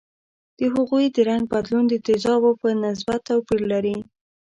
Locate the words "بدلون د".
1.53-1.93